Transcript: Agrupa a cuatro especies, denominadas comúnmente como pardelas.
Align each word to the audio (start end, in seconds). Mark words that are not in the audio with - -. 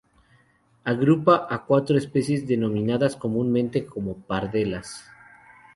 Agrupa 0.83 1.45
a 1.47 1.63
cuatro 1.67 1.95
especies, 1.95 2.47
denominadas 2.47 3.15
comúnmente 3.15 3.85
como 3.85 4.15
pardelas. 4.17 5.05